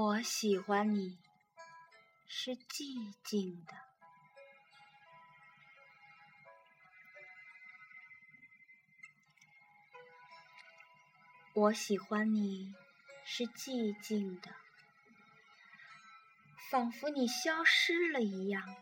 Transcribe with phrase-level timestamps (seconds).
[0.00, 1.18] 我喜欢你
[2.28, 3.74] 是寂静的。
[11.52, 12.72] 我喜欢你
[13.24, 14.54] 是寂静的，
[16.70, 18.76] 仿佛你消失了一样。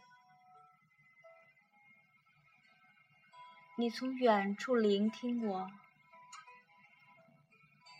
[3.78, 5.70] 你从远处聆听我，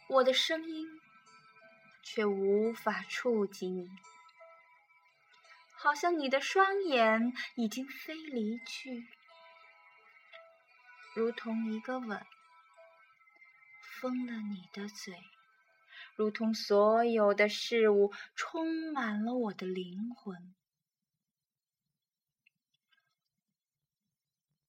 [0.09, 1.01] 我的声音。
[2.09, 3.91] 却无法触及你，
[5.73, 9.09] 好像你的双眼已经飞离去，
[11.17, 12.25] 如同一个吻
[14.01, 15.21] 封了你的嘴，
[16.15, 20.55] 如同所有的事物充满了我的灵魂。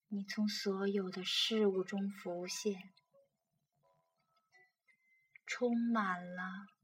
[0.08, 2.92] 你从所有的事物中浮现，
[5.46, 6.77] 充满了。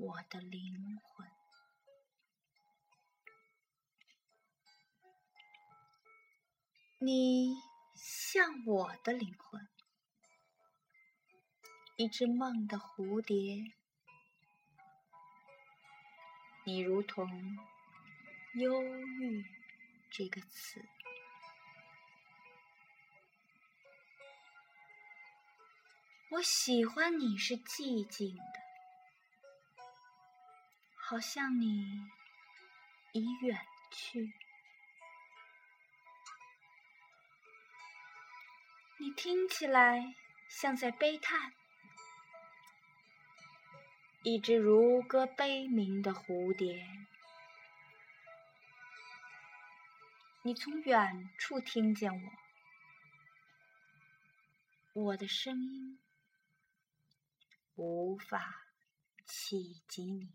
[0.00, 1.28] 我的灵魂，
[7.00, 7.56] 你
[7.96, 9.68] 像我的灵魂，
[11.96, 13.74] 一只梦的蝴蝶，
[16.64, 17.58] 你如同
[18.54, 19.44] 忧郁
[20.12, 20.88] 这个词。
[26.30, 28.57] 我喜欢你是寂静的。
[31.10, 32.06] 好像你
[33.12, 33.58] 已远
[33.90, 34.30] 去，
[38.98, 40.14] 你听起来
[40.50, 41.54] 像在悲叹。
[44.22, 46.86] 一只如歌悲鸣的蝴蝶，
[50.42, 52.32] 你从远处听见我，
[54.92, 55.98] 我的声音
[57.76, 58.66] 无法
[59.24, 60.28] 企及你。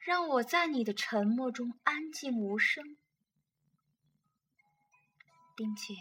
[0.00, 2.96] 让我在你的沉默中安静无声，
[5.54, 5.94] 并且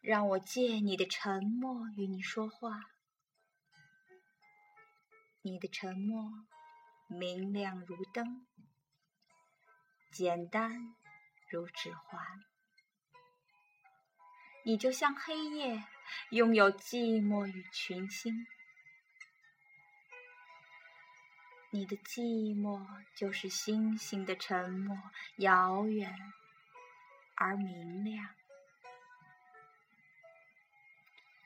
[0.00, 2.80] 让我借你的沉默与你说话。
[5.42, 6.30] 你的沉默
[7.08, 8.46] 明亮如灯，
[10.12, 10.94] 简单
[11.50, 12.24] 如指环。
[14.64, 15.84] 你就像黑夜，
[16.30, 18.46] 拥有寂寞与群星。
[21.70, 24.96] 你的寂寞就是星星的沉默，
[25.36, 26.32] 遥远
[27.34, 28.28] 而明亮。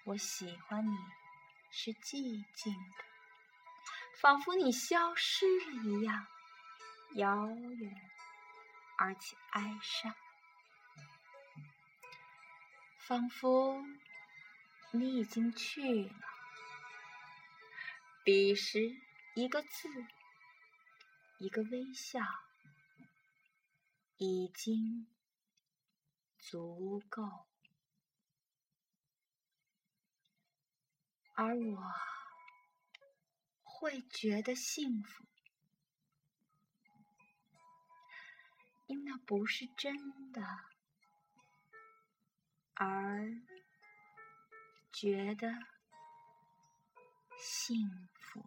[0.04, 0.96] 我喜欢你
[1.70, 3.04] 是寂静的，
[4.20, 6.26] 仿佛你消失了一样，
[7.14, 8.10] 遥远
[8.98, 10.14] 而且哀伤，
[12.98, 13.82] 仿佛
[14.92, 16.12] 你已经去了。
[18.22, 18.96] 彼时，
[19.40, 19.88] 一个字。
[21.38, 22.20] 一个微笑
[24.18, 25.06] 已经
[26.38, 27.22] 足够，
[31.32, 31.94] 而我
[33.62, 35.24] 会觉得幸福，
[38.88, 40.42] 因那不是真的，
[42.74, 43.24] 而
[44.92, 45.48] 觉得
[47.38, 48.46] 幸福。